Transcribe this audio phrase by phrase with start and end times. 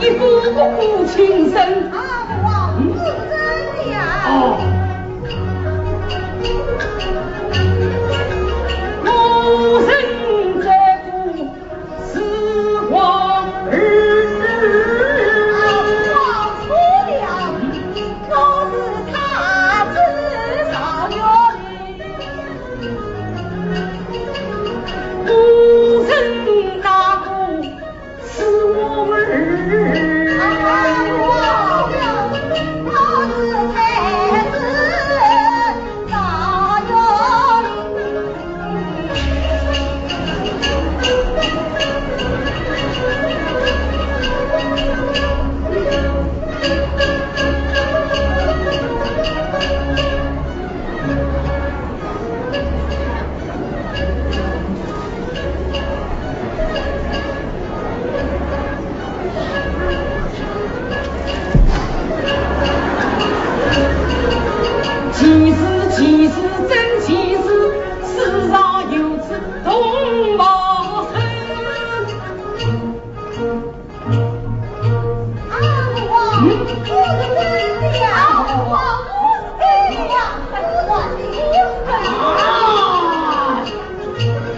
[0.00, 1.99] 一个个母亲生。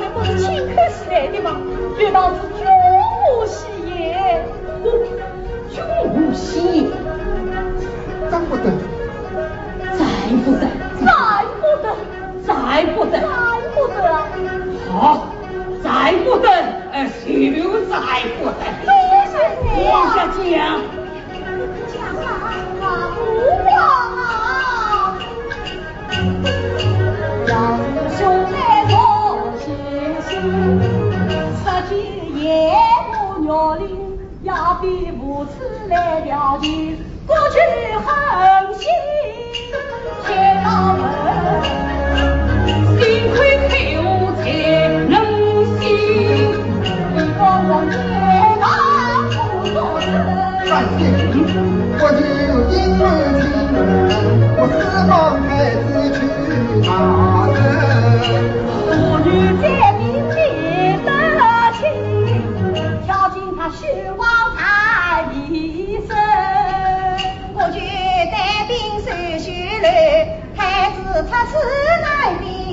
[0.00, 1.56] 那不是清开始来的吗
[1.98, 2.70] 月老是永
[3.40, 4.44] 无戏言
[4.82, 4.86] 我
[5.76, 5.78] 永
[6.12, 6.90] 无戏言
[8.30, 8.64] 当不得
[9.96, 10.04] 再
[10.44, 10.66] 不得
[11.00, 11.06] 再
[11.60, 11.86] 不得
[12.46, 13.20] 再不得再
[13.74, 13.96] 不得
[14.90, 15.32] 好
[15.82, 16.48] 再不得
[16.92, 17.96] 哎就再
[18.38, 18.92] 不得多
[19.32, 20.80] 谢你啊
[21.24, 21.44] 你快
[21.94, 22.65] 讲啊
[34.46, 36.64] 也比如此来调的
[37.26, 37.58] 过去
[37.98, 38.86] 狠心
[40.24, 41.02] 天大门。
[43.00, 43.02] 幸
[43.34, 43.70] 亏开
[44.36, 44.44] 才
[45.08, 45.14] 能
[45.80, 45.84] 行，
[47.36, 48.64] 不枉人也大
[49.62, 50.06] 不萨。
[50.64, 50.74] 感，
[71.22, 71.56] 他此
[72.02, 72.65] 乃兵。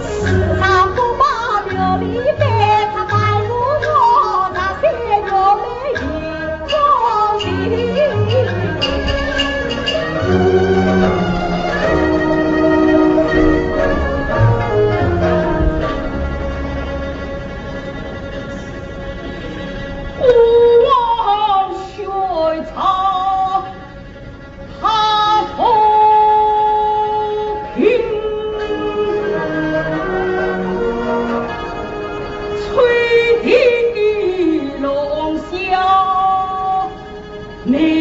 [0.00, 1.24] 世上不把
[1.68, 2.47] 琉璃
[37.68, 37.97] 内